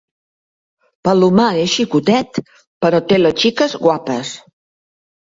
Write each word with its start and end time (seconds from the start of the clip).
Palomar 1.07 1.51
és 1.65 1.69
xicotet, 1.75 2.41
però 2.87 3.05
té 3.13 3.23
les 3.23 3.39
xiques 3.45 3.81
guapes. 3.87 4.37